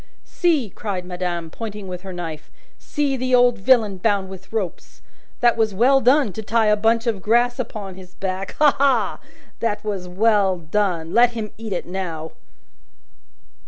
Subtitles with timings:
[0.25, 2.49] "See!" cried madame, pointing with her knife.
[2.79, 5.03] "See the old villain bound with ropes.
[5.41, 8.53] That was well done to tie a bunch of grass upon his back.
[8.53, 9.19] Ha, ha!
[9.59, 11.13] That was well done.
[11.13, 12.31] Let him eat it now!"